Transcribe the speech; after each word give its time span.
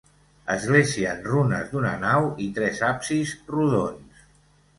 Església 0.53 1.11
en 1.17 1.21
runes 1.31 1.69
d'una 1.73 1.91
nau 2.05 2.31
i 2.47 2.49
tres 2.57 2.81
absis 2.89 3.37
rodons. 3.53 4.27